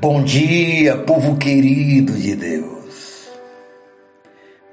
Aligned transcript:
Bom 0.00 0.24
dia, 0.24 0.96
povo 0.96 1.36
querido 1.36 2.14
de 2.14 2.34
Deus. 2.34 3.28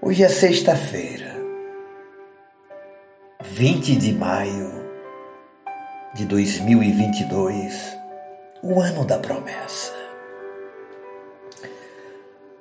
Hoje 0.01 0.23
é 0.23 0.29
sexta-feira, 0.29 1.35
20 3.43 3.97
de 3.97 4.13
maio 4.13 4.71
de 6.15 6.23
2022, 6.23 7.97
o 8.63 8.79
ano 8.79 9.03
da 9.03 9.19
promessa. 9.19 9.91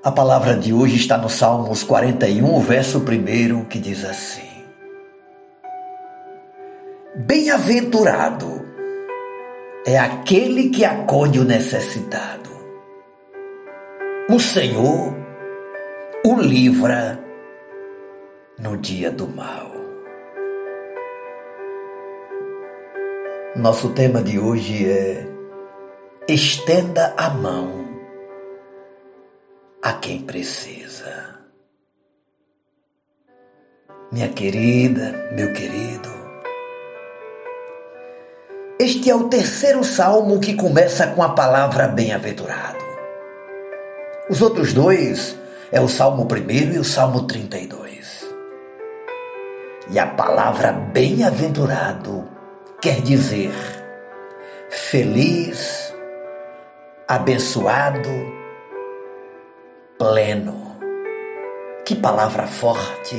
A 0.02 0.10
palavra 0.10 0.56
de 0.56 0.72
hoje 0.72 0.96
está 0.96 1.16
no 1.16 1.28
Salmos 1.30 1.84
41, 1.84 2.58
verso 2.62 2.98
1, 2.98 3.64
que 3.66 3.78
diz 3.78 4.04
assim: 4.04 4.64
Bem-aventurado 7.14 8.66
é 9.86 9.96
aquele 9.96 10.70
que 10.70 10.84
acolhe 10.84 11.38
o 11.38 11.44
necessitado. 11.44 12.55
O 14.28 14.40
Senhor 14.40 15.14
o 16.24 16.34
livra 16.40 17.16
no 18.58 18.76
dia 18.76 19.08
do 19.08 19.28
mal. 19.28 19.70
Nosso 23.54 23.90
tema 23.90 24.20
de 24.20 24.36
hoje 24.36 24.90
é 24.90 25.28
estenda 26.26 27.14
a 27.16 27.30
mão 27.30 27.86
a 29.80 29.92
quem 29.92 30.22
precisa. 30.22 31.38
Minha 34.10 34.30
querida, 34.30 35.30
meu 35.36 35.52
querido, 35.52 36.10
este 38.80 39.08
é 39.08 39.14
o 39.14 39.28
terceiro 39.28 39.84
salmo 39.84 40.40
que 40.40 40.54
começa 40.54 41.06
com 41.06 41.22
a 41.22 41.28
palavra 41.28 41.86
bem-aventurado. 41.86 42.85
Os 44.28 44.42
outros 44.42 44.72
dois 44.72 45.38
é 45.70 45.80
o 45.80 45.88
salmo 45.88 46.26
primeiro 46.26 46.74
e 46.74 46.78
o 46.78 46.84
salmo 46.84 47.26
32. 47.26 48.26
E 49.90 49.98
a 49.98 50.06
palavra 50.06 50.72
bem-aventurado 50.72 52.28
quer 52.80 53.00
dizer 53.02 53.52
feliz, 54.68 55.94
abençoado, 57.06 58.10
pleno. 59.96 60.76
Que 61.84 61.94
palavra 61.94 62.48
forte 62.48 63.16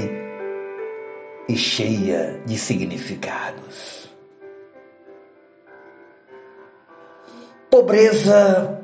e 1.48 1.56
cheia 1.56 2.42
de 2.46 2.58
significados. 2.58 4.10
Pobreza 7.70 8.82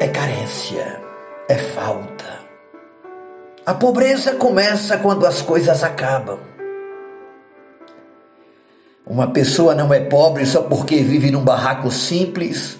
é 0.00 0.06
carência, 0.06 1.00
é 1.48 1.56
falta. 1.56 2.40
A 3.64 3.74
pobreza 3.74 4.34
começa 4.36 4.98
quando 4.98 5.26
as 5.26 5.42
coisas 5.42 5.82
acabam. 5.82 6.38
Uma 9.06 9.30
pessoa 9.30 9.74
não 9.74 9.94
é 9.94 10.00
pobre 10.00 10.44
só 10.44 10.62
porque 10.62 10.96
vive 10.96 11.30
num 11.30 11.44
barraco 11.44 11.90
simples 11.90 12.78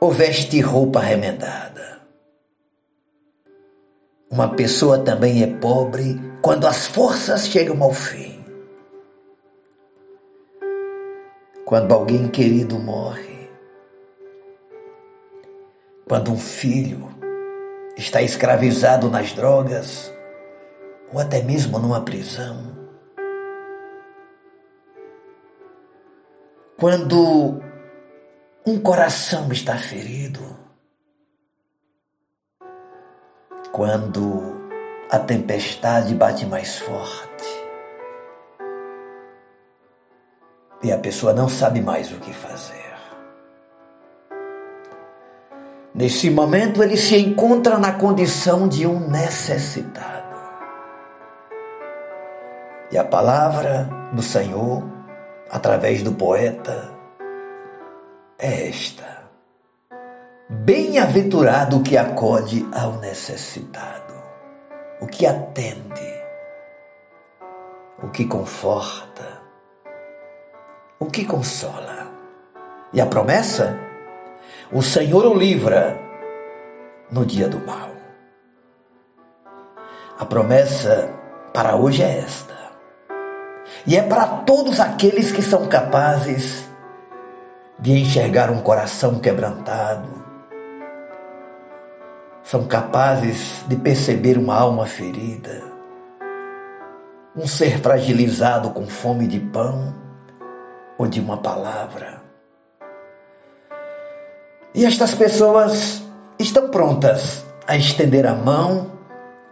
ou 0.00 0.10
veste 0.10 0.60
roupa 0.60 1.00
remendada. 1.00 2.02
Uma 4.28 4.48
pessoa 4.48 4.98
também 4.98 5.42
é 5.42 5.46
pobre 5.46 6.20
quando 6.40 6.66
as 6.66 6.86
forças 6.86 7.46
chegam 7.46 7.80
ao 7.82 7.92
fim. 7.92 8.44
Quando 11.64 11.92
alguém 11.92 12.26
querido 12.28 12.78
morre. 12.78 13.31
Quando 16.12 16.30
um 16.30 16.36
filho 16.36 17.08
está 17.96 18.20
escravizado 18.20 19.08
nas 19.08 19.32
drogas 19.32 20.12
ou 21.10 21.18
até 21.18 21.40
mesmo 21.40 21.78
numa 21.78 22.02
prisão. 22.02 22.76
Quando 26.78 27.62
um 28.66 28.78
coração 28.78 29.50
está 29.52 29.78
ferido 29.78 30.42
quando 33.72 34.68
a 35.10 35.18
tempestade 35.18 36.14
bate 36.14 36.44
mais 36.44 36.78
forte 36.78 37.46
e 40.82 40.92
a 40.92 40.98
pessoa 40.98 41.32
não 41.32 41.48
sabe 41.48 41.80
mais 41.80 42.12
o 42.12 42.20
que 42.20 42.34
fazer. 42.34 42.91
Nesse 46.02 46.28
momento, 46.30 46.82
ele 46.82 46.96
se 46.96 47.16
encontra 47.16 47.78
na 47.78 47.92
condição 47.92 48.66
de 48.66 48.84
um 48.84 49.08
necessitado. 49.08 50.36
E 52.90 52.98
a 52.98 53.04
palavra 53.04 53.88
do 54.12 54.20
Senhor, 54.20 54.82
através 55.48 56.02
do 56.02 56.10
poeta, 56.10 56.90
é 58.36 58.68
esta. 58.68 59.30
Bem-aventurado 60.50 61.76
o 61.76 61.82
que 61.84 61.96
acode 61.96 62.68
ao 62.74 62.94
necessitado, 62.94 64.14
o 65.00 65.06
que 65.06 65.24
atende, 65.24 66.20
o 68.02 68.08
que 68.08 68.26
conforta, 68.26 69.40
o 70.98 71.06
que 71.06 71.24
consola. 71.24 72.10
E 72.92 73.00
a 73.00 73.06
promessa? 73.06 73.91
O 74.74 74.80
Senhor 74.80 75.26
o 75.26 75.34
livra 75.34 76.00
no 77.10 77.26
dia 77.26 77.46
do 77.46 77.58
mal. 77.58 77.90
A 80.18 80.24
promessa 80.24 81.10
para 81.52 81.76
hoje 81.76 82.02
é 82.02 82.20
esta. 82.20 82.54
E 83.86 83.98
é 83.98 84.02
para 84.02 84.26
todos 84.46 84.80
aqueles 84.80 85.30
que 85.30 85.42
são 85.42 85.66
capazes 85.68 86.66
de 87.78 87.92
enxergar 87.92 88.50
um 88.50 88.62
coração 88.62 89.18
quebrantado, 89.18 90.08
são 92.42 92.64
capazes 92.66 93.62
de 93.68 93.76
perceber 93.76 94.38
uma 94.38 94.56
alma 94.56 94.86
ferida, 94.86 95.64
um 97.36 97.46
ser 97.46 97.78
fragilizado 97.78 98.70
com 98.70 98.86
fome 98.86 99.26
de 99.26 99.38
pão 99.38 99.94
ou 100.96 101.06
de 101.06 101.20
uma 101.20 101.36
palavra. 101.36 102.21
E 104.74 104.86
estas 104.86 105.14
pessoas 105.14 106.02
estão 106.38 106.70
prontas 106.70 107.44
a 107.68 107.76
estender 107.76 108.26
a 108.26 108.34
mão 108.34 108.90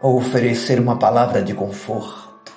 ou 0.01 0.17
oferecer 0.17 0.81
uma 0.81 0.99
palavra 0.99 1.43
de 1.43 1.53
conforto 1.53 2.51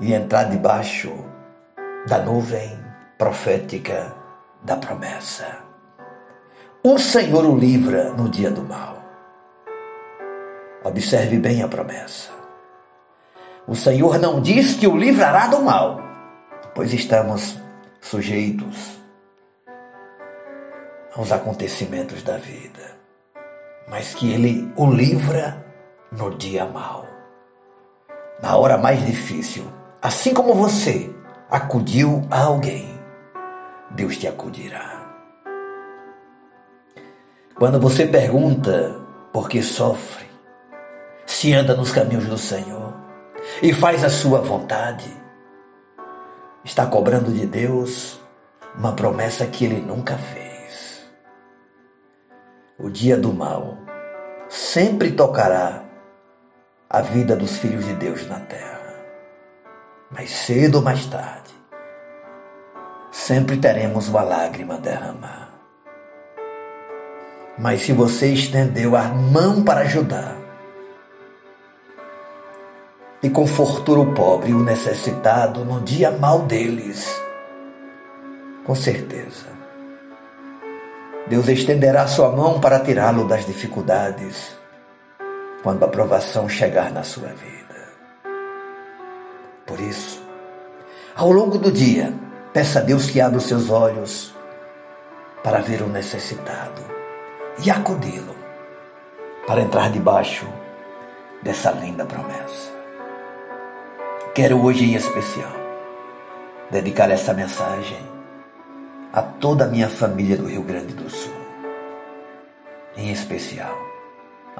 e 0.00 0.12
entrar 0.12 0.44
debaixo 0.50 1.12
da 2.08 2.18
nuvem 2.18 2.76
profética 3.16 4.12
da 4.64 4.76
promessa. 4.76 5.46
O 6.82 6.98
Senhor 6.98 7.44
o 7.44 7.56
livra 7.56 8.12
no 8.14 8.28
dia 8.28 8.50
do 8.50 8.62
mal. 8.62 9.00
Observe 10.82 11.38
bem 11.38 11.62
a 11.62 11.68
promessa. 11.68 12.30
O 13.68 13.76
Senhor 13.76 14.18
não 14.18 14.40
diz 14.40 14.74
que 14.74 14.88
o 14.88 14.96
livrará 14.96 15.46
do 15.46 15.60
mal, 15.60 16.00
pois 16.74 16.92
estamos 16.92 17.56
sujeitos 18.00 18.98
aos 21.18 21.32
acontecimentos 21.32 22.22
da 22.22 22.36
vida, 22.36 22.96
mas 23.88 24.14
que 24.14 24.32
Ele 24.32 24.72
o 24.76 24.88
livra 24.88 25.66
no 26.12 26.32
dia 26.36 26.64
mal, 26.64 27.04
na 28.40 28.56
hora 28.56 28.78
mais 28.78 29.04
difícil. 29.04 29.64
Assim 30.00 30.32
como 30.32 30.54
você 30.54 31.12
acudiu 31.50 32.24
a 32.30 32.42
alguém, 32.42 32.88
Deus 33.90 34.16
te 34.16 34.28
acudirá. 34.28 35.08
Quando 37.56 37.80
você 37.80 38.06
pergunta 38.06 38.96
por 39.32 39.48
que 39.48 39.60
sofre, 39.60 40.24
se 41.26 41.52
anda 41.52 41.74
nos 41.74 41.90
caminhos 41.90 42.26
do 42.26 42.38
Senhor 42.38 42.94
e 43.60 43.72
faz 43.72 44.04
a 44.04 44.08
sua 44.08 44.40
vontade, 44.40 45.10
está 46.64 46.86
cobrando 46.86 47.32
de 47.32 47.44
Deus 47.44 48.20
uma 48.76 48.92
promessa 48.92 49.44
que 49.46 49.64
ele 49.64 49.80
nunca 49.80 50.16
fez. 50.16 50.47
O 52.80 52.88
dia 52.88 53.16
do 53.16 53.32
mal 53.32 53.76
sempre 54.48 55.10
tocará 55.10 55.82
a 56.88 57.00
vida 57.00 57.34
dos 57.34 57.58
filhos 57.58 57.84
de 57.84 57.92
Deus 57.94 58.24
na 58.28 58.38
terra. 58.38 58.94
Mais 60.12 60.30
cedo 60.30 60.76
ou 60.76 60.82
mais 60.82 61.04
tarde, 61.06 61.52
sempre 63.10 63.56
teremos 63.56 64.06
uma 64.06 64.22
lágrima 64.22 64.78
derramar. 64.78 65.48
Mas 67.58 67.82
se 67.82 67.92
você 67.92 68.32
estendeu 68.32 68.94
a 68.94 69.08
mão 69.08 69.64
para 69.64 69.80
ajudar 69.80 70.36
e 73.20 73.28
confortou 73.28 73.98
o 73.98 74.14
pobre 74.14 74.50
e 74.50 74.54
o 74.54 74.62
necessitado 74.62 75.64
no 75.64 75.80
dia 75.80 76.12
mal 76.12 76.42
deles, 76.42 77.20
com 78.64 78.76
certeza, 78.76 79.57
Deus 81.28 81.46
estenderá 81.48 82.06
sua 82.06 82.30
mão 82.30 82.58
para 82.58 82.80
tirá-lo 82.80 83.28
das 83.28 83.44
dificuldades 83.44 84.56
quando 85.62 85.84
a 85.84 85.88
provação 85.88 86.48
chegar 86.48 86.90
na 86.90 87.02
sua 87.02 87.28
vida. 87.28 87.68
Por 89.66 89.78
isso, 89.78 90.22
ao 91.14 91.30
longo 91.30 91.58
do 91.58 91.70
dia, 91.70 92.14
peça 92.54 92.78
a 92.78 92.82
Deus 92.82 93.10
que 93.10 93.20
abra 93.20 93.36
os 93.36 93.44
seus 93.44 93.68
olhos 93.68 94.34
para 95.44 95.58
ver 95.58 95.82
o 95.82 95.88
necessitado 95.88 96.82
e 97.62 97.70
acudi-lo 97.70 98.34
para 99.46 99.60
entrar 99.60 99.90
debaixo 99.90 100.46
dessa 101.42 101.70
linda 101.72 102.06
promessa. 102.06 102.72
Quero 104.34 104.64
hoje 104.64 104.84
em 104.84 104.94
especial 104.94 105.52
dedicar 106.70 107.10
essa 107.10 107.34
mensagem 107.34 108.17
a 109.12 109.22
toda 109.22 109.64
a 109.64 109.68
minha 109.68 109.88
família 109.88 110.36
do 110.36 110.46
Rio 110.46 110.62
Grande 110.62 110.94
do 110.94 111.08
Sul. 111.08 111.32
Em 112.96 113.10
especial 113.10 113.88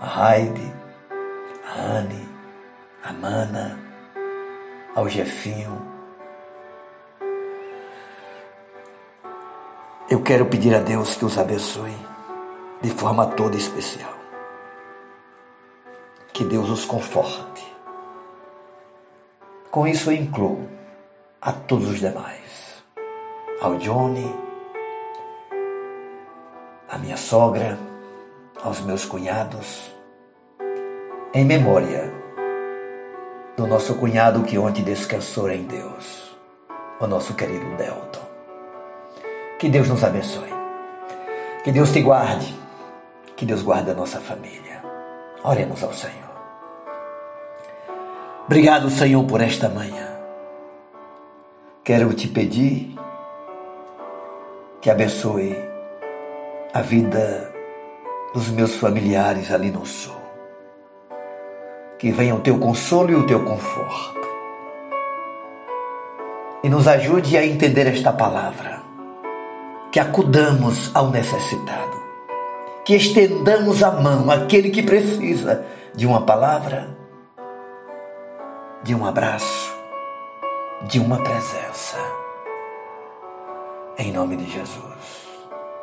a 0.01 0.07
Raide, 0.07 0.73
a 1.67 1.81
Anne, 1.81 2.29
a 3.03 3.13
Mana, 3.13 3.79
ao 4.95 5.09
Jefinho. 5.09 5.83
Eu 10.09 10.23
quero 10.23 10.47
pedir 10.47 10.75
a 10.75 10.79
Deus 10.79 11.17
que 11.17 11.25
os 11.25 11.37
abençoe 11.37 11.97
de 12.81 12.91
forma 12.91 13.27
toda 13.27 13.57
especial. 13.57 14.15
Que 16.33 16.45
Deus 16.45 16.71
os 16.71 16.85
conforte. 16.85 17.67
Com 19.71 19.87
isso 19.87 20.11
eu 20.11 20.17
incluo 20.17 20.69
a 21.41 21.53
todos 21.53 21.89
os 21.89 21.99
demais. 21.99 22.48
Ao 23.61 23.75
Johnny, 23.77 24.33
à 26.89 26.97
minha 26.97 27.17
sogra, 27.17 27.77
aos 28.63 28.81
meus 28.83 29.05
cunhados, 29.05 29.93
em 31.35 31.45
memória 31.45 32.13
do 33.57 33.67
nosso 33.67 33.97
cunhado 33.97 34.45
que 34.45 34.57
ontem 34.57 34.85
descansou 34.85 35.51
em 35.51 35.65
Deus, 35.65 36.37
o 37.01 37.07
nosso 37.09 37.35
querido 37.35 37.67
Delton. 37.77 38.29
Que 39.59 39.69
Deus 39.69 39.89
nos 39.89 40.05
abençoe. 40.05 40.55
Que 41.65 41.73
Deus 41.73 41.91
te 41.91 42.01
guarde. 42.01 42.55
Que 43.35 43.45
Deus 43.45 43.63
guarde 43.63 43.91
a 43.91 43.95
nossa 43.95 44.21
família. 44.21 44.85
Oremos 45.43 45.83
ao 45.83 45.93
Senhor. 45.93 46.29
Obrigado, 48.47 48.89
Senhor, 48.89 49.25
por 49.25 49.41
esta 49.41 49.69
manhã. 49.69 50.17
Quero 51.83 52.15
te 52.15 52.29
pedir 52.29 52.97
que 54.81 54.91
abençoe 54.91 55.57
a 56.73 56.81
vida 56.83 57.53
dos 58.33 58.49
meus 58.51 58.77
familiares 58.77 59.51
ali 59.51 59.71
no 59.71 59.85
sul. 59.85 60.15
Que 61.99 62.13
venha 62.13 62.35
o 62.35 62.41
teu 62.41 62.59
consolo 62.59 63.11
e 63.11 63.17
o 63.17 63.27
teu 63.27 63.45
conforto. 63.45 64.29
E 66.63 66.69
nos 66.69 66.87
ajude 66.87 67.37
a 67.37 67.45
entender 67.45 67.87
esta 67.89 68.13
palavra. 68.13 68.81
Que 69.91 69.99
acudamos 69.99 70.95
ao 70.95 71.11
necessitado. 71.11 71.99
Que 72.85 72.95
estendamos 72.95 73.83
a 73.83 73.91
mão 73.91 74.31
àquele 74.31 74.71
que 74.71 74.83
precisa 74.83 75.65
de 75.95 76.07
uma 76.07 76.23
palavra, 76.23 76.97
de 78.85 78.95
um 78.95 79.05
abraço, 79.05 79.75
de 80.83 81.01
uma 81.01 81.19
presença. 81.19 81.99
Em 83.99 84.13
nome 84.13 84.37
de 84.37 84.49
Jesus. 84.49 85.27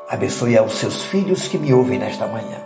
Abençoe 0.08 0.58
aos 0.58 0.76
seus 0.76 1.04
filhos 1.04 1.50
que 1.50 1.58
me 1.58 1.74
ouvem 1.74 2.00
nesta 2.00 2.26
manhã. 2.26 2.62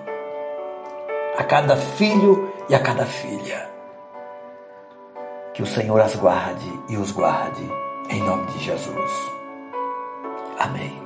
A 1.36 1.44
cada 1.44 1.76
filho 1.76 2.54
e 2.70 2.76
a 2.76 2.80
cada 2.80 3.04
filha. 3.04 3.68
Que 5.56 5.64
o 5.64 5.66
Senhor 5.66 6.00
as 6.02 6.16
guarde 6.16 6.72
e 6.88 6.98
os 6.98 7.12
guarde. 7.12 7.68
Em 8.12 8.22
nome 8.22 8.46
de 8.52 8.60
Jesus. 8.60 9.12
Amém 10.60 11.02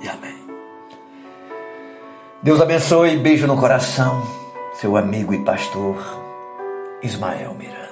e 0.00 0.08
amém. 0.08 0.40
Deus 2.42 2.60
abençoe, 2.60 3.18
beijo 3.18 3.46
no 3.46 3.56
coração, 3.56 4.26
seu 4.74 4.96
amigo 4.96 5.32
e 5.32 5.44
pastor 5.44 5.96
Ismael 7.02 7.54
Miranda. 7.54 7.89